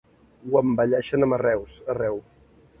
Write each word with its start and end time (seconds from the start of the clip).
Ho 0.47 0.57
embelleixen 0.61 1.27
amb 1.27 1.37
arreus, 1.39 1.79
arreu. 1.97 2.21